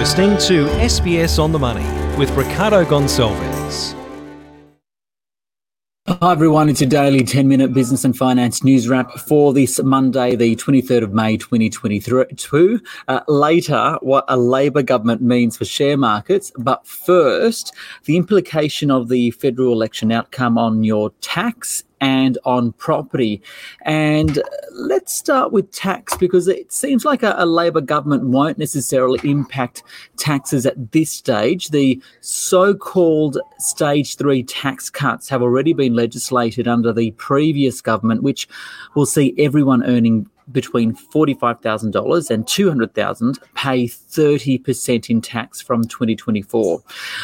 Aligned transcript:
listening 0.00 0.30
to 0.38 0.64
SBS 0.78 1.38
on 1.38 1.52
the 1.52 1.58
Money 1.58 1.84
with 2.16 2.30
Ricardo 2.30 2.86
Gonçalves. 2.86 3.94
Hi 6.08 6.32
everyone, 6.32 6.70
it's 6.70 6.80
your 6.80 6.88
daily 6.88 7.22
10 7.22 7.46
minute 7.46 7.74
business 7.74 8.02
and 8.02 8.16
finance 8.16 8.64
news 8.64 8.88
wrap 8.88 9.12
for 9.18 9.52
this 9.52 9.78
Monday, 9.82 10.36
the 10.36 10.56
23rd 10.56 11.02
of 11.02 11.12
May 11.12 11.36
2022. 11.36 12.80
Uh, 13.08 13.20
later, 13.28 13.98
what 14.00 14.24
a 14.28 14.38
Labor 14.38 14.82
government 14.82 15.20
means 15.20 15.58
for 15.58 15.66
share 15.66 15.98
markets, 15.98 16.50
but 16.56 16.86
first, 16.86 17.74
the 18.06 18.16
implication 18.16 18.90
of 18.90 19.10
the 19.10 19.32
federal 19.32 19.70
election 19.70 20.10
outcome 20.10 20.56
on 20.56 20.82
your 20.82 21.10
tax 21.20 21.84
and 22.00 22.38
on 22.44 22.72
property. 22.72 23.42
And 23.82 24.42
let's 24.72 25.14
start 25.14 25.52
with 25.52 25.70
tax 25.70 26.16
because 26.16 26.48
it 26.48 26.72
seems 26.72 27.04
like 27.04 27.22
a, 27.22 27.34
a, 27.36 27.46
Labor 27.46 27.80
government 27.80 28.24
won't 28.24 28.58
necessarily 28.58 29.20
impact 29.28 29.82
taxes 30.16 30.64
at 30.64 30.92
this 30.92 31.10
stage. 31.10 31.68
The 31.68 32.00
so 32.20 32.74
called 32.74 33.38
stage 33.58 34.16
three 34.16 34.42
tax 34.42 34.88
cuts 34.88 35.28
have 35.28 35.42
already 35.42 35.72
been 35.72 35.94
legislated 35.94 36.66
under 36.66 36.92
the 36.92 37.10
previous 37.12 37.80
government, 37.80 38.22
which 38.22 38.48
will 38.94 39.06
see 39.06 39.34
everyone 39.36 39.84
earning 39.84 40.28
between 40.52 40.94
$45,000 40.94 42.30
and 42.30 42.46
$200,000 42.46 43.38
pay 43.54 43.84
30% 43.84 45.10
in 45.10 45.20
tax 45.20 45.60
from 45.60 45.84
2024. 45.84 46.82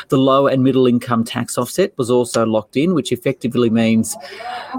The 0.08 0.18
low 0.18 0.46
and 0.46 0.62
middle 0.62 0.86
income 0.86 1.24
tax 1.24 1.58
offset 1.58 1.96
was 1.98 2.10
also 2.10 2.46
locked 2.46 2.76
in, 2.76 2.94
which 2.94 3.12
effectively 3.12 3.70
means 3.70 4.16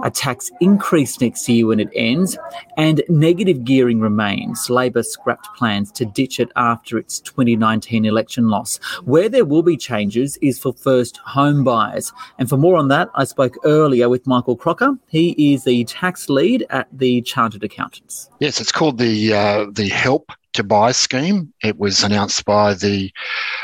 a 0.04 0.12
tax 0.12 0.50
increase 0.62 1.20
next 1.20 1.48
year 1.50 1.68
when 1.68 1.80
it 1.80 1.90
ends, 1.96 2.38
and 2.78 3.02
negative 3.10 3.64
gearing 3.64 4.00
remains. 4.00 4.70
Labor 4.70 5.04
scrapped 5.04 5.48
plans 5.56 5.92
to 5.94 6.06
ditch 6.06 6.40
it 6.40 6.52
after 6.56 6.98
its 6.98 7.20
2019 7.20 8.06
election 8.06 8.50
loss. 8.50 8.78
Where 9.04 9.30
there 9.30 9.46
will 9.46 9.64
be 9.64 9.78
changes 9.78 10.38
is 10.42 10.60
for 10.60 10.74
first 10.74 11.18
home 11.18 11.64
buyers. 11.64 12.12
And 12.40 12.50
for 12.50 12.58
more 12.58 12.78
on 12.78 12.88
that, 12.90 13.10
I 13.16 13.24
spoke 13.24 13.56
earlier 13.64 14.10
with 14.10 14.28
Michael 14.28 14.56
Croker. 14.56 14.98
He 15.08 15.54
is 15.54 15.64
the 15.64 15.84
tax 15.86 16.30
lead 16.30 16.66
at 16.70 16.88
the 16.92 17.22
Chartered 17.22 17.64
Accountants. 17.64 18.30
Yes, 18.40 18.62
it's 18.62 18.72
called 18.72 19.00
the 19.00 19.34
uh, 19.34 19.66
the 19.72 19.90
Help 19.90 20.32
to 20.54 20.64
Buy 20.64 20.92
scheme. 20.92 21.52
It 21.64 21.80
was 21.80 22.04
announced 22.04 22.46
by 22.46 22.76
the 22.76 23.12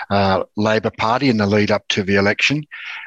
uh, 0.09 0.45
Labor 0.57 0.89
Party 0.89 1.29
in 1.29 1.38
the 1.38 1.45
lead 1.45 1.69
up 1.69 1.88
to 1.89 2.02
the 2.02 2.16
election, 2.16 2.63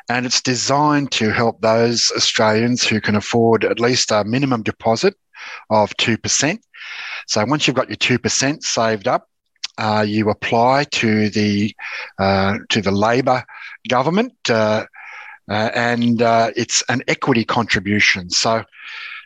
and 0.08 0.26
it's 0.26 0.40
designed 0.40 1.10
to 1.12 1.30
help 1.30 1.60
those 1.60 2.12
Australians 2.16 2.86
who 2.86 3.00
can 3.00 3.16
afford 3.16 3.64
at 3.64 3.80
least 3.80 4.12
a 4.12 4.22
minimum 4.22 4.62
deposit 4.62 5.16
of 5.68 5.96
two 5.96 6.16
percent. 6.16 6.60
So 7.26 7.44
once 7.44 7.66
you've 7.66 7.74
got 7.74 7.88
your 7.88 7.96
two 7.96 8.20
percent 8.20 8.62
saved 8.62 9.08
up, 9.08 9.28
uh, 9.76 10.04
you 10.06 10.30
apply 10.30 10.84
to 10.84 11.30
the 11.30 11.74
uh, 12.20 12.58
to 12.68 12.80
the 12.80 12.92
Labor 12.92 13.44
government, 13.88 14.34
uh, 14.48 14.86
uh, 15.50 15.70
and 15.74 16.20
it's 16.56 16.84
an 16.88 17.02
equity 17.08 17.44
contribution. 17.44 18.30
So 18.30 18.62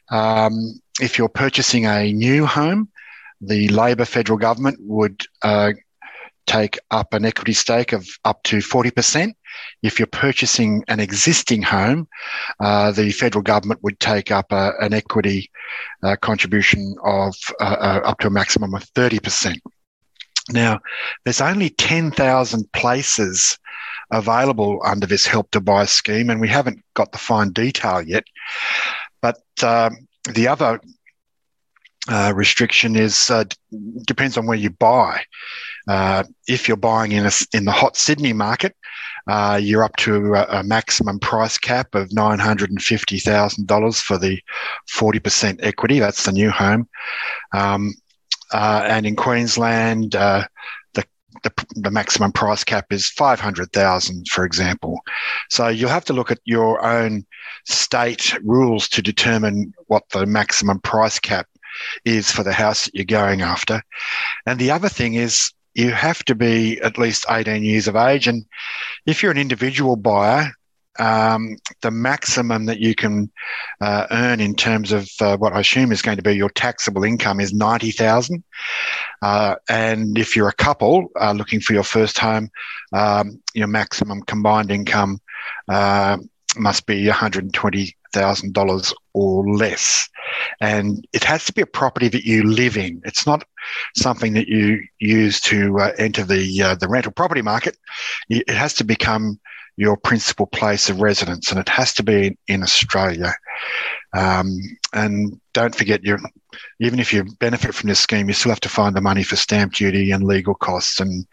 um, 0.08 0.80
if 1.01 1.19
you're 1.19 1.29
purchasing 1.29 1.87
a 1.87 2.12
new 2.12 2.47
home, 2.47 2.89
the 3.41 3.69
Labor 3.69 4.05
federal 4.05 4.39
government 4.39 4.79
would 4.81 5.23
uh, 5.42 5.73
take 6.47 6.79
up 6.91 7.15
an 7.15 7.25
equity 7.25 7.53
stake 7.53 7.92
of 7.92 8.07
up 8.25 8.42
to 8.42 8.59
40%. 8.59 9.33
If 9.83 9.98
you're 9.98 10.07
purchasing 10.07 10.84
an 10.89 11.01
existing 11.01 11.62
home, 11.62 12.09
uh, 12.61 12.92
the 12.92 13.12
federal 13.12 13.42
government 13.42 13.83
would 13.83 13.98
take 14.01 14.31
up 14.31 14.53
a, 14.53 14.73
an 14.81 14.92
equity 14.92 15.51
uh, 16.03 16.17
contribution 16.17 16.97
of 17.05 17.35
uh, 17.61 17.64
uh, 17.64 18.01
up 18.05 18.19
to 18.20 18.27
a 18.27 18.31
maximum 18.31 18.75
of 18.75 18.85
30%. 18.95 19.59
Now, 20.51 20.81
there's 21.25 21.41
only 21.41 21.70
10,000 21.70 22.73
places 22.73 23.58
available 24.11 24.80
under 24.85 25.07
this 25.07 25.27
Help 25.27 25.51
to 25.53 25.61
Buy 25.61 25.85
scheme, 25.85 26.30
and 26.30 26.41
we 26.41 26.48
haven't 26.48 26.83
got 26.95 27.13
the 27.13 27.19
fine 27.19 27.51
detail 27.51 28.03
yet. 28.03 28.24
But 29.23 29.41
um, 29.63 30.08
the 30.35 30.48
other 30.48 30.80
uh, 32.08 32.33
restriction 32.34 32.96
is 32.96 33.30
uh, 33.30 33.44
depends 34.06 34.38
on 34.38 34.46
where 34.46 34.56
you 34.56 34.70
buy. 34.70 35.22
Uh, 35.88 36.24
if 36.48 36.66
you're 36.66 36.77
buying 36.77 37.12
in 37.12 37.27
a, 37.27 37.30
in 37.52 37.64
the 37.64 37.72
hot 37.72 37.96
Sydney 37.96 38.33
market, 38.33 38.74
uh, 39.27 39.58
you're 39.61 39.84
up 39.84 39.96
to 39.96 40.34
a, 40.34 40.61
a, 40.61 40.62
maximum 40.62 41.18
price 41.18 41.58
cap 41.58 41.94
of 41.94 42.12
nine 42.12 42.38
hundred 42.38 42.70
and 42.70 42.83
fifty 42.83 43.18
thousand 43.18 43.66
dollars 43.66 44.00
for 44.00 44.16
the 44.16 44.40
forty 44.88 45.18
percent 45.18 45.61
equity. 45.62 45.98
That's 45.98 46.24
the 46.24 46.33
new 46.33 46.50
home, 46.50 46.88
um, 47.52 47.92
uh, 48.52 48.82
and 48.86 49.05
in 49.05 49.14
Queensland, 49.14 50.12
the, 50.12 50.48
the 51.42 51.52
the 51.74 51.90
maximum 51.90 52.32
price 52.32 52.64
cap 52.64 52.86
is 52.90 53.11
five 53.11 53.40
hundred 53.40 53.72
thousand, 53.72 54.27
for 54.28 54.44
example. 54.44 55.00
So 55.50 55.68
you'll 55.68 55.90
have 55.90 56.06
to 56.06 56.14
look 56.14 56.30
at 56.30 56.40
your 56.44 56.82
own 56.84 57.27
state 57.67 58.34
rules 58.42 58.88
to 58.88 59.02
determine 59.02 59.74
what 59.86 60.05
the 60.12 60.24
maximum 60.24 60.80
price 60.80 61.18
cap 61.18 61.46
is 62.05 62.30
for 62.30 62.42
the 62.42 62.52
house 62.52 62.85
that 62.85 62.95
you're 62.95 63.05
going 63.05 63.42
after. 63.42 63.83
And 64.46 64.58
the 64.58 64.70
other 64.70 64.89
thing 64.89 65.14
is 65.14 65.52
you 65.74 65.91
have 65.92 66.24
to 66.24 66.35
be 66.35 66.80
at 66.80 66.98
least 66.98 67.27
18 67.29 67.63
years 67.63 67.89
of 67.89 67.96
age. 67.96 68.27
And 68.27 68.45
if 69.07 69.23
you're 69.23 69.33
an 69.33 69.39
individual 69.39 69.96
buyer, 69.96 70.52
um, 70.98 71.57
the 71.83 71.91
maximum 71.91 72.67
that 72.67 72.80
you 72.80 72.95
can 72.95 73.30
uh, 73.80 74.07
earn 74.11 74.41
in 74.41 74.55
terms 74.55 74.92
of 74.92 75.08
uh, 75.20 75.36
what 75.36 75.52
I 75.52 75.61
assume 75.61 75.92
is 75.92 76.02
going 76.02 76.17
to 76.17 76.23
be 76.23 76.35
your 76.35 76.51
taxable 76.51 77.05
income 77.05 77.41
is 77.41 77.52
ninety 77.52 77.91
thousand, 77.91 78.42
uh, 79.23 79.55
and 79.68 80.18
if 80.18 80.36
you're 80.36 80.48
a 80.48 80.52
couple 80.52 81.08
uh, 81.18 81.33
looking 81.33 81.61
for 81.61 81.73
your 81.73 81.85
first 81.85 82.18
home, 82.18 82.51
um, 82.92 83.41
your 83.55 83.68
maximum 83.68 84.23
combined 84.23 84.70
income 84.70 85.20
uh, 85.68 86.18
must 86.57 86.86
be 86.86 86.97
$120,000 88.13 88.93
or 89.15 89.48
less. 89.48 90.09
And 90.61 91.07
it 91.13 91.25
has 91.25 91.45
to 91.47 91.53
be 91.53 91.63
a 91.63 91.67
property 91.67 92.09
that 92.09 92.25
you 92.25 92.45
live 92.45 92.77
in. 92.77 93.01
It's 93.05 93.27
not 93.27 93.45
something 93.97 94.35
that 94.35 94.48
you 94.48 94.83
use 94.98 95.41
to 95.43 95.79
uh, 95.79 95.93
enter 95.98 96.25
the, 96.25 96.63
uh, 96.63 96.75
the 96.77 96.89
rental 96.89 97.13
property 97.13 97.43
market. 97.43 97.77
It 98.29 98.48
has 98.51 98.75
to 98.75 98.85
become 98.85 99.41
your 99.77 99.97
principal 99.97 100.47
place 100.47 100.91
of 100.91 101.01
residence, 101.01 101.51
and 101.51 101.59
it 101.59 101.69
has 101.69 101.95
to 101.95 102.03
be 102.03 102.37
in 102.48 102.63
Australia. 102.63 103.33
Um, 104.13 104.59
and 104.92 105.41
don't 105.55 105.75
forget, 105.75 106.05
you 106.05 106.19
even 106.81 106.98
if 106.98 107.13
you 107.13 107.25
benefit 107.39 107.75
from 107.75 107.89
this 107.89 108.01
scheme, 108.01 108.29
you 108.29 108.35
still 108.35 108.51
have 108.51 108.61
to 108.61 108.69
find 108.69 108.95
the 108.95 109.01
money 109.01 109.23
for 109.23 109.37
stamp 109.37 109.73
duty 109.75 110.11
and 110.11 110.25
legal 110.25 110.55
costs 110.55 111.01
and 111.01 111.27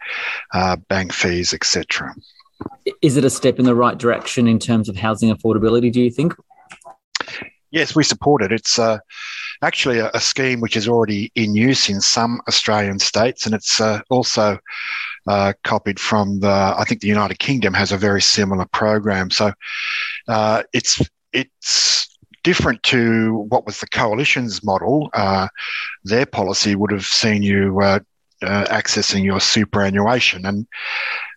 uh, 0.54 0.76
bank 0.88 1.12
fees, 1.12 1.52
etc. 1.52 2.14
Is 3.02 3.16
it 3.16 3.24
a 3.24 3.30
step 3.30 3.58
in 3.58 3.64
the 3.64 3.74
right 3.74 3.98
direction 3.98 4.48
in 4.48 4.58
terms 4.58 4.88
of 4.88 4.96
housing 4.96 5.34
affordability, 5.34 5.92
do 5.92 6.00
you 6.00 6.10
think? 6.10 6.34
Yes, 7.70 7.94
we 7.94 8.02
support 8.02 8.42
it. 8.42 8.52
It's 8.52 8.78
uh, 8.78 8.98
actually 9.62 9.98
a, 9.98 10.10
a, 10.14 10.20
scheme 10.20 10.60
which 10.60 10.76
is 10.76 10.88
already 10.88 11.30
in 11.34 11.54
use 11.54 11.88
in 11.88 12.00
some 12.00 12.40
Australian 12.48 12.98
states, 12.98 13.44
and 13.44 13.54
it's 13.54 13.80
uh, 13.80 14.00
also 14.10 14.58
uh, 15.26 15.52
copied 15.64 16.00
from 16.00 16.40
the. 16.40 16.48
I 16.48 16.84
think 16.88 17.00
the 17.00 17.08
United 17.08 17.38
Kingdom 17.38 17.74
has 17.74 17.92
a 17.92 17.98
very 17.98 18.22
similar 18.22 18.64
program. 18.66 19.30
So 19.30 19.52
uh, 20.28 20.62
it's 20.72 21.00
it's 21.32 22.08
different 22.42 22.82
to 22.84 23.46
what 23.50 23.66
was 23.66 23.80
the 23.80 23.88
coalition's 23.88 24.64
model. 24.64 25.10
Uh, 25.12 25.48
their 26.04 26.24
policy 26.24 26.74
would 26.74 26.90
have 26.90 27.04
seen 27.04 27.42
you 27.42 27.80
uh, 27.82 28.00
accessing 28.40 29.24
your 29.24 29.40
superannuation, 29.40 30.46
and 30.46 30.66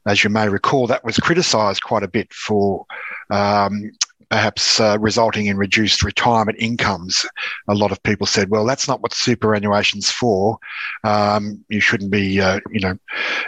as 0.08 0.24
you 0.24 0.30
may 0.30 0.48
recall, 0.48 0.88
that 0.88 1.04
was 1.04 1.18
criticised 1.18 1.84
quite 1.84 2.04
a 2.04 2.08
bit 2.08 2.34
for 2.34 2.86
um, 3.30 3.92
perhaps 4.32 4.80
uh, 4.80 4.98
resulting 5.00 5.48
in 5.48 5.58
reduced 5.58 6.02
retirement 6.04 6.58
incomes. 6.58 7.26
A 7.68 7.76
lot 7.76 7.92
of 7.92 8.02
people 8.04 8.26
said, 8.26 8.50
"Well, 8.50 8.66
that's 8.66 8.88
not 8.88 9.02
what 9.02 9.14
superannuation's 9.14 10.10
for. 10.10 10.58
Um, 11.04 11.64
you 11.68 11.82
shouldn't 11.82 12.12
be, 12.12 12.40
uh, 12.40 12.62
you 12.72 12.80
know, 12.80 12.98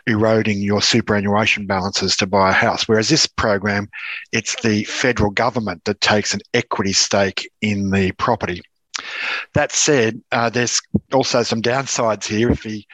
eroding 0.06 0.62
your 0.62 0.81
superannuation 0.81 1.65
balances 1.65 2.18
to 2.18 2.27
buy 2.27 2.50
a 2.50 2.53
house." 2.53 2.85
Whereas 2.85 3.07
this 3.07 3.25
program, 3.25 3.89
it's 4.33 4.62
the 4.62 4.83
federal 4.83 5.31
government 5.31 5.85
that 5.85 6.01
takes 6.01 6.33
an 6.33 6.41
equity 6.53 6.94
stake 6.94 7.50
in 7.62 7.91
the 7.91 8.12
property. 8.12 8.62
That 9.53 9.71
said, 9.71 10.21
uh, 10.33 10.50
there's 10.50 10.81
also 11.13 11.44
some 11.44 11.62
downsides 11.62 12.25
here. 12.25 12.51
If 12.51 12.63
the 12.63 12.86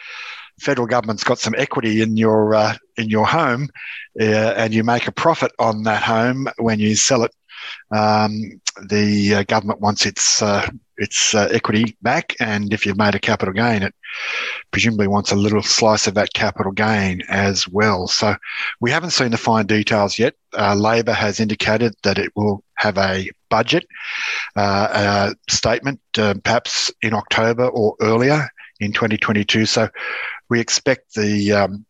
federal 0.60 0.88
government's 0.88 1.24
got 1.24 1.40
some 1.40 1.56
equity 1.58 2.02
in 2.04 2.18
your 2.18 2.54
uh, 2.54 2.76
in 2.98 3.10
your 3.10 3.26
home, 3.26 3.70
uh, 4.22 4.54
and 4.58 4.76
you 4.76 4.84
make 4.84 5.08
a 5.08 5.12
profit 5.12 5.52
on 5.58 5.84
that 5.84 6.04
home 6.04 6.48
when 6.58 6.80
you 6.80 6.96
sell 6.96 7.24
it, 7.24 7.34
um, 7.92 8.62
the 8.88 9.36
uh, 9.36 9.44
government 9.44 9.82
wants 9.82 10.06
its 10.06 10.42
uh, 10.42 10.70
its 10.98 11.34
uh, 11.34 11.48
equity 11.52 11.96
back, 12.02 12.36
and 12.40 12.74
if 12.74 12.86
you've 12.86 12.98
made 12.98 13.16
a 13.16 13.20
capital 13.20 13.54
gain, 13.54 13.84
it 13.84 13.96
presumably 14.72 15.08
wants 15.08 15.32
a 15.32 15.36
little 15.36 15.64
slice 15.64 16.08
of 16.08 16.14
that 16.16 16.34
capital 16.34 16.72
gain 16.72 17.22
as 17.30 17.68
well. 17.68 18.08
So 18.08 18.36
we 18.82 18.92
haven't 18.92 19.12
seen 19.12 19.32
the 19.32 19.38
fine 19.38 19.66
details 19.66 20.20
yet. 20.20 20.36
Uh, 20.58 20.76
Labor 20.76 21.14
has 21.14 21.40
indicated 21.40 21.96
that 22.04 22.18
it 22.18 22.32
will 22.36 22.64
have 22.76 22.98
a 22.98 23.30
budget 23.50 23.86
uh, 24.56 25.34
statement, 25.50 26.00
perhaps 26.14 26.92
in 27.02 27.14
October 27.14 27.68
or 27.68 27.96
earlier 28.02 28.50
in 28.80 28.92
2022. 28.94 29.66
So 29.66 29.90
we 30.50 30.60
expect 30.60 31.14
the 31.16 31.54
um, 31.54 31.86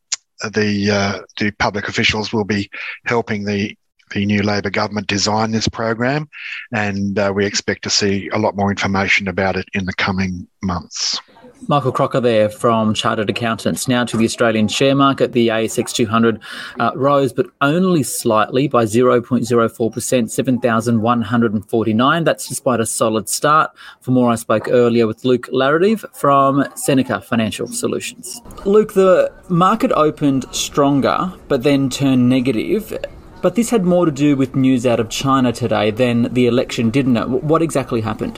the 0.52 0.90
uh, 0.92 1.22
the 1.38 1.52
public 1.52 1.88
officials 1.88 2.32
will 2.32 2.46
be 2.46 2.70
helping 3.06 3.46
the 3.46 3.76
the 4.12 4.26
new 4.26 4.42
Labor 4.42 4.70
government 4.70 5.08
design 5.08 5.52
this 5.52 5.68
program, 5.68 6.30
and 6.74 7.18
uh, 7.18 7.32
we 7.36 7.46
expect 7.46 7.84
to 7.84 7.90
see 7.90 8.30
a 8.30 8.40
lot 8.40 8.56
more 8.56 8.70
information 8.70 9.28
about 9.28 9.56
it 9.56 9.68
in 9.74 9.86
the 9.86 9.94
coming 9.94 10.48
months. 10.62 11.20
Michael 11.68 11.92
Croker 11.92 12.22
there 12.22 12.50
from 12.50 12.94
Chartered 12.94 13.30
Accountants. 13.30 13.88
Now 13.88 14.04
to 14.06 14.18
the 14.18 14.26
Australian 14.26 14.68
share 14.68 14.96
market. 14.96 15.34
The 15.34 15.50
ASX 15.50 15.94
200 15.94 16.42
uh, 16.80 16.92
rose, 16.96 17.34
but 17.34 17.48
only 17.62 18.04
slightly 18.04 18.68
by 18.68 18.86
0.04%, 18.86 20.30
7,149. 20.30 22.24
That's 22.24 22.48
despite 22.48 22.80
a 22.80 22.86
solid 22.86 23.28
start. 23.30 23.72
For 24.02 24.12
more, 24.12 24.32
I 24.32 24.36
spoke 24.36 24.68
earlier 24.70 25.08
with 25.08 25.26
Luke 25.26 25.48
Laradive 25.48 26.06
from 26.16 26.66
Seneca 26.76 27.20
Financial 27.22 27.68
Solutions. 27.68 28.42
Luke, 28.66 28.94
the 28.94 29.32
market 29.50 29.92
opened 29.92 30.46
stronger, 30.52 31.34
but 31.48 31.64
then 31.64 31.90
turned 31.90 32.30
negative. 32.30 32.98
But 33.42 33.56
this 33.56 33.70
had 33.70 33.86
more 33.86 34.06
to 34.06 34.12
do 34.12 34.36
with 34.36 34.56
news 34.56 34.86
out 34.86 35.00
of 35.00 35.10
China 35.10 35.54
today 35.54 35.92
than 35.92 36.34
the 36.34 36.48
election, 36.48 36.90
didn't 36.90 37.16
it? 37.16 37.30
What 37.30 37.62
exactly 37.62 38.02
happened? 38.02 38.38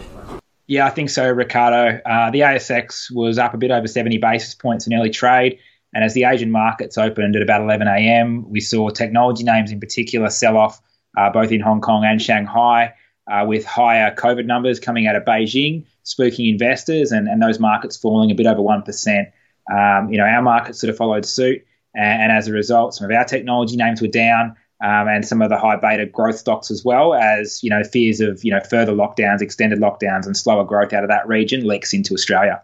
Yeah, 0.68 0.86
I 0.86 0.92
think 0.92 1.10
so, 1.10 1.28
Ricardo. 1.30 2.00
Uh, 2.06 2.30
the 2.30 2.42
ASX 2.42 3.12
was 3.12 3.40
up 3.40 3.54
a 3.54 3.58
bit 3.58 3.72
over 3.72 3.88
70 3.88 4.20
basis 4.20 4.54
points 4.54 4.86
in 4.86 4.94
early 4.94 5.10
trade. 5.10 5.58
And 5.94 6.04
as 6.04 6.14
the 6.14 6.26
Asian 6.26 6.52
markets 6.52 6.98
opened 6.98 7.36
at 7.36 7.42
about 7.42 7.62
11 7.62 7.88
a.m., 7.88 8.50
we 8.50 8.62
saw 8.62 8.90
technology 8.90 9.44
names 9.44 9.72
in 9.72 9.80
particular 9.80 10.30
sell 10.30 10.56
off 10.56 10.80
uh, 11.18 11.30
both 11.30 11.52
in 11.52 11.60
Hong 11.60 11.82
Kong 11.82 12.06
and 12.06 12.22
Shanghai, 12.22 12.94
uh, 13.30 13.44
with 13.46 13.66
higher 13.66 14.14
COVID 14.16 14.46
numbers 14.46 14.80
coming 14.80 15.08
out 15.08 15.16
of 15.16 15.24
Beijing, 15.24 15.86
spooking 16.06 16.50
investors, 16.50 17.12
and, 17.12 17.28
and 17.28 17.42
those 17.42 17.60
markets 17.60 17.98
falling 17.98 18.32
a 18.32 18.36
bit 18.36 18.46
over 18.46 18.62
1%. 18.62 19.32
Um, 19.72 20.12
you 20.12 20.18
know, 20.18 20.26
our 20.26 20.42
markets 20.42 20.80
sort 20.80 20.90
of 20.90 20.98
followed 20.98 21.26
suit. 21.26 21.66
And, 21.94 22.24
and 22.24 22.32
as 22.32 22.48
a 22.48 22.54
result, 22.54 22.94
some 22.94 23.10
of 23.10 23.16
our 23.16 23.26
technology 23.26 23.76
names 23.76 24.02
were 24.02 24.08
down 24.08 24.56
um, 24.82 25.08
and 25.08 25.28
some 25.28 25.42
of 25.42 25.50
the 25.50 25.58
high 25.58 25.76
beta 25.76 26.06
growth 26.06 26.38
stocks 26.38 26.72
as 26.72 26.84
well 26.84 27.14
as 27.14 27.64
you 27.64 27.70
know 27.70 27.84
fears 27.84 28.20
of 28.20 28.44
you 28.44 28.52
know 28.52 28.60
further 28.70 28.94
lockdowns, 28.94 29.42
extended 29.42 29.80
lockdowns, 29.80 30.26
and 30.26 30.36
slower 30.36 30.64
growth 30.64 30.94
out 30.94 31.04
of 31.04 31.10
that 31.10 31.28
region 31.28 31.68
leaks 31.68 31.94
into 31.94 32.14
Australia. 32.14 32.62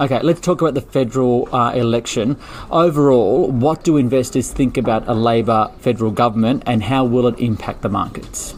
Okay, 0.00 0.20
let's 0.20 0.40
talk 0.40 0.60
about 0.60 0.74
the 0.74 0.80
federal 0.80 1.54
uh, 1.54 1.72
election. 1.72 2.38
Overall, 2.70 3.50
what 3.50 3.84
do 3.84 3.96
investors 3.96 4.50
think 4.50 4.76
about 4.76 5.06
a 5.06 5.14
Labor 5.14 5.70
federal 5.78 6.10
government, 6.10 6.62
and 6.66 6.82
how 6.82 7.04
will 7.04 7.26
it 7.26 7.38
impact 7.38 7.82
the 7.82 7.88
markets? 7.88 8.54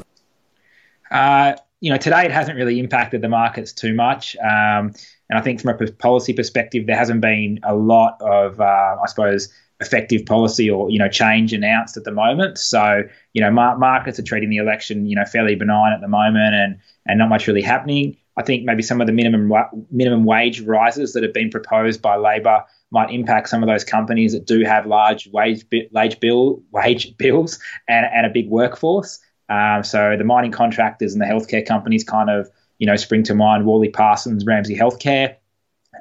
Uh, 1.10 1.54
you 1.80 1.90
know, 1.90 1.98
today 1.98 2.24
it 2.24 2.30
hasn't 2.30 2.56
really 2.56 2.80
impacted 2.80 3.20
the 3.20 3.28
markets 3.28 3.72
too 3.72 3.94
much. 3.94 4.36
Um, 4.36 4.94
and 5.28 5.38
I 5.38 5.42
think 5.42 5.60
from 5.60 5.70
a 5.70 5.92
policy 5.92 6.32
perspective, 6.32 6.86
there 6.86 6.96
hasn't 6.96 7.20
been 7.20 7.60
a 7.62 7.74
lot 7.74 8.16
of, 8.20 8.60
uh, 8.60 8.96
I 9.02 9.06
suppose, 9.06 9.52
effective 9.84 10.24
policy 10.26 10.70
or 10.70 10.90
you 10.90 10.98
know 10.98 11.08
change 11.08 11.52
announced 11.52 11.96
at 11.96 12.04
the 12.04 12.10
moment. 12.10 12.58
So 12.58 13.02
you 13.32 13.42
know 13.42 13.50
mar- 13.50 13.78
markets 13.78 14.18
are 14.18 14.22
treating 14.22 14.50
the 14.50 14.56
election 14.56 15.06
you 15.06 15.16
know 15.16 15.24
fairly 15.24 15.54
benign 15.54 15.92
at 15.92 16.00
the 16.00 16.08
moment 16.08 16.54
and 16.54 16.78
and 17.06 17.18
not 17.18 17.28
much 17.28 17.46
really 17.46 17.62
happening. 17.62 18.16
I 18.36 18.42
think 18.42 18.64
maybe 18.64 18.82
some 18.82 19.00
of 19.00 19.06
the 19.06 19.12
minimum 19.12 19.48
wa- 19.48 19.70
minimum 19.90 20.24
wage 20.24 20.60
rises 20.60 21.12
that 21.12 21.22
have 21.22 21.34
been 21.34 21.50
proposed 21.50 22.02
by 22.02 22.16
Labor 22.16 22.64
might 22.90 23.10
impact 23.10 23.48
some 23.48 23.62
of 23.62 23.68
those 23.68 23.84
companies 23.84 24.32
that 24.32 24.46
do 24.46 24.64
have 24.64 24.86
large 24.86 25.28
wage 25.28 25.64
wage 25.92 26.20
bill 26.20 26.62
wage 26.72 27.16
bills 27.18 27.58
and, 27.88 28.06
and 28.06 28.26
a 28.26 28.30
big 28.30 28.48
workforce. 28.48 29.20
Um, 29.48 29.82
so 29.84 30.16
the 30.16 30.24
mining 30.24 30.52
contractors 30.52 31.12
and 31.12 31.20
the 31.20 31.26
healthcare 31.26 31.66
companies 31.66 32.04
kind 32.04 32.30
of 32.30 32.48
you 32.78 32.86
know 32.86 32.96
spring 32.96 33.22
to 33.24 33.34
mind. 33.34 33.66
Worley 33.66 33.90
Parsons, 33.90 34.44
Ramsay 34.46 34.76
Healthcare. 34.76 35.36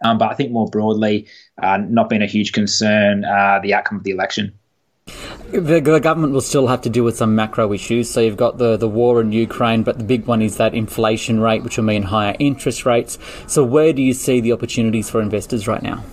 Um, 0.01 0.17
but 0.17 0.31
I 0.31 0.33
think 0.33 0.51
more 0.51 0.67
broadly, 0.67 1.27
uh, 1.61 1.77
not 1.77 2.09
been 2.09 2.21
a 2.21 2.27
huge 2.27 2.51
concern 2.51 3.25
uh, 3.25 3.59
the 3.61 3.73
outcome 3.73 3.97
of 3.97 4.03
the 4.03 4.11
election. 4.11 4.53
The, 5.51 5.81
the, 5.81 5.99
government 5.99 6.33
will 6.33 6.41
still 6.41 6.67
have 6.67 6.81
to 6.81 6.89
deal 6.89 7.03
with 7.03 7.17
some 7.17 7.35
macro 7.35 7.73
issues. 7.73 8.09
So 8.09 8.21
you've 8.21 8.37
got 8.37 8.57
the, 8.57 8.77
the 8.77 8.87
war 8.87 9.21
in 9.21 9.31
Ukraine, 9.31 9.83
but 9.83 9.97
the 9.97 10.03
big 10.03 10.25
one 10.25 10.41
is 10.41 10.57
that 10.57 10.73
inflation 10.73 11.39
rate, 11.39 11.63
which 11.63 11.77
will 11.77 11.83
mean 11.83 12.03
higher 12.03 12.35
interest 12.39 12.85
rates. 12.85 13.19
So 13.47 13.63
where 13.63 13.93
do 13.93 14.01
you 14.01 14.13
see 14.13 14.39
the 14.39 14.53
opportunities 14.53 15.09
for 15.09 15.21
investors 15.21 15.67
right 15.67 15.83
now? 15.83 16.03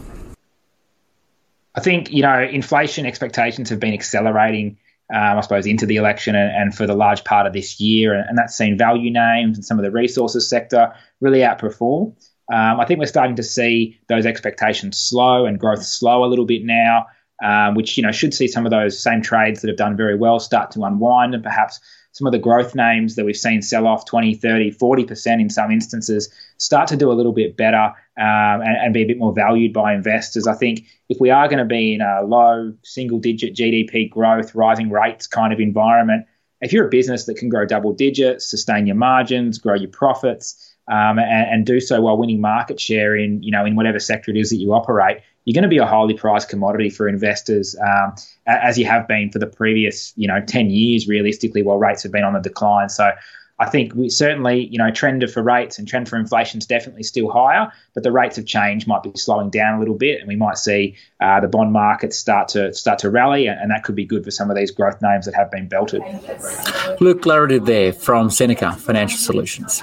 I 1.75 1.81
think 1.81 2.11
you 2.11 2.23
know 2.23 2.43
inflation 2.43 3.07
expectations 3.07 3.71
have 3.71 3.81
been 3.81 3.95
accelerating. 3.95 4.79
Um, 5.13 5.39
I 5.39 5.41
suppose 5.41 5.67
into 5.67 5.87
the 5.87 5.97
election 5.97 6.37
and, 6.37 6.55
and, 6.55 6.75
for 6.75 6.87
the 6.87 6.95
large 6.95 7.25
part 7.25 7.45
of 7.45 7.53
this 7.53 7.81
year, 7.81 8.15
and, 8.15 8.29
and 8.29 8.39
that's 8.39 8.57
seen 8.57 8.79
value 8.79 9.11
names 9.11 9.59
and 9.59 9.65
some 9.65 9.77
of 9.77 9.83
the 9.83 9.91
resources 9.91 10.49
sector 10.49 10.95
really 11.21 11.41
outperform. 11.41 12.15
Um, 12.53 12.81
I 12.81 12.85
think 12.85 12.99
we're 12.99 13.07
starting 13.07 13.37
to 13.37 13.43
see 13.43 13.99
those 14.09 14.27
expectations 14.27 14.99
slow 14.99 15.47
and 15.47 15.59
growth 15.59 15.85
slow 15.85 16.25
a 16.25 16.27
little 16.27 16.47
bit 16.47 16.65
now, 16.65 17.07
um, 17.43 17.75
which 17.75 17.97
you 17.97 18.03
know 18.03 18.13
should 18.13 18.35
see 18.35 18.49
some 18.49 18.67
of 18.67 18.71
those 18.71 18.99
same 18.99 19.23
trades 19.23 19.61
that 19.61 19.69
have 19.69 19.77
done 19.77 19.97
very 19.97 20.17
well 20.17 20.41
start 20.41 20.71
to 20.73 20.85
unwind 20.85 21.35
and 21.35 21.43
perhaps 21.43 21.81
some 22.13 22.27
of 22.27 22.33
the 22.33 22.39
growth 22.39 22.75
names 22.75 23.15
that 23.15 23.25
we've 23.25 23.37
seen 23.37 23.63
sell 23.63 23.87
off 23.87 24.05
20, 24.05 24.35
30, 24.35 24.73
40% 24.73 25.41
in 25.41 25.49
some 25.49 25.71
instances 25.71 26.29
start 26.59 26.89
to 26.89 26.97
do 26.97 27.11
a 27.11 27.15
little 27.15 27.33
bit 27.33 27.57
better 27.57 27.95
um, 28.19 28.61
and, 28.63 28.77
and, 28.77 28.95
be 28.95 29.03
a 29.03 29.07
bit 29.07 29.19
more 29.19 29.33
valued 29.33 29.73
by 29.73 29.95
investors. 29.95 30.47
I 30.47 30.55
think 30.55 30.85
if 31.09 31.19
we 31.21 31.31
are 31.31 31.47
going 31.47 31.59
to 31.59 31.65
be 31.65 31.95
in 31.95 32.01
a 32.01 32.23
low 32.23 32.75
single 32.83 33.19
digit 33.19 33.55
GDP 33.55 34.11
growth, 34.11 34.55
rising 34.55 34.91
rates 34.91 35.27
kind 35.27 35.53
of 35.53 35.61
environment, 35.61 36.27
if 36.61 36.73
you're 36.73 36.87
a 36.87 36.91
business 36.91 37.25
that 37.27 37.37
can 37.37 37.49
grow 37.49 37.65
double 37.65 37.93
digits, 37.93 38.51
sustain 38.51 38.87
your 38.87 38.97
margins, 38.97 39.59
grow 39.59 39.75
your 39.75 39.89
profits, 39.89 40.70
um, 40.91 41.21
and, 41.21 41.51
and, 41.51 41.67
do 41.67 41.79
so 41.79 42.01
while 42.01 42.19
winning 42.19 42.41
market 42.41 42.81
share 42.81 43.15
in 43.17 43.43
you 43.43 43.53
know 43.53 43.65
in 43.65 43.77
whatever 43.77 44.01
sector 44.01 44.31
it 44.33 44.37
is 44.37 44.51
that 44.51 44.57
you 44.57 44.73
operate, 44.73 45.19
you're 45.45 45.55
going 45.55 45.63
to 45.63 45.69
be 45.69 45.79
a 45.79 45.87
highly 45.87 46.15
priced 46.15 46.49
commodity 46.49 46.91
for 46.91 47.09
investors, 47.09 47.77
um, 47.77 48.15
as 48.47 48.77
you 48.77 48.85
have 48.85 49.07
been 49.07 49.31
for 49.31 49.39
the 49.39 49.47
previous 49.47 50.13
you 50.17 50.27
know 50.27 50.41
10 50.41 50.71
years 50.71 51.07
realistically, 51.07 51.63
while 51.63 51.79
rates 51.79 52.03
have 52.03 52.13
been 52.13 52.25
on 52.25 52.35
the 52.35 52.41
decline. 52.41 52.89
So. 52.89 53.11
I 53.63 53.69
think 53.69 53.95
we 53.95 54.09
certainly, 54.09 54.69
you 54.69 54.79
know, 54.79 54.91
trend 54.91 55.23
for 55.31 55.43
rates 55.43 55.79
and 55.79 55.87
trend 55.87 56.09
for 56.09 56.17
inflation 56.17 56.61
is 56.61 56.67
definitely 56.67 57.03
still 57.03 57.31
higher, 57.31 57.71
but 57.93 58.03
the 58.03 58.11
rates 58.11 58.39
of 58.39 58.47
change 58.47 58.87
might 58.87 59.03
be 59.03 59.13
slowing 59.17 59.51
down 59.51 59.75
a 59.75 59.79
little 59.79 59.99
bit, 59.99 60.19
and 60.19 60.27
we 60.27 60.35
might 60.35 60.57
see 60.57 60.97
uh, 61.21 61.41
the 61.41 61.47
bond 61.47 61.71
markets 61.71 62.17
start 62.17 62.49
to 62.49 62.73
start 62.73 63.01
to 63.01 63.11
rally, 63.11 63.49
and, 63.49 63.71
that 63.71 63.85
could 63.85 63.95
be 63.95 64.07
good 64.07 64.25
for 64.25 64.31
some 64.31 64.51
of 64.51 64.57
these 64.57 64.71
growth 64.71 65.03
names 65.03 65.27
that 65.27 65.35
have 65.35 65.51
been 65.51 65.69
belted. 65.69 66.01
Luke 67.01 67.21
Laradive 67.25 67.67
there 67.67 67.93
from 67.93 68.31
Seneca 68.31 68.73
Financial 68.73 69.19
Solutions. 69.19 69.83